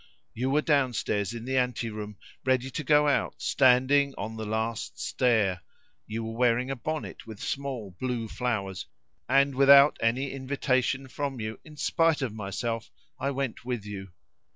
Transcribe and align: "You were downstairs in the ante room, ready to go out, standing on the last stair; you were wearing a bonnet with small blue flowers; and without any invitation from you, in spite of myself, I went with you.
"You 0.33 0.49
were 0.49 0.63
downstairs 0.63 1.31
in 1.35 1.45
the 1.45 1.57
ante 1.59 1.91
room, 1.91 2.17
ready 2.43 2.71
to 2.71 2.83
go 2.83 3.07
out, 3.07 3.35
standing 3.39 4.15
on 4.17 4.35
the 4.35 4.47
last 4.47 4.97
stair; 4.99 5.61
you 6.07 6.23
were 6.23 6.33
wearing 6.35 6.71
a 6.71 6.75
bonnet 6.75 7.27
with 7.27 7.39
small 7.39 7.91
blue 7.99 8.27
flowers; 8.27 8.87
and 9.29 9.53
without 9.53 9.97
any 10.01 10.31
invitation 10.31 11.07
from 11.07 11.39
you, 11.39 11.59
in 11.63 11.77
spite 11.77 12.23
of 12.23 12.33
myself, 12.33 12.89
I 13.19 13.29
went 13.29 13.63
with 13.63 13.85
you. 13.85 14.09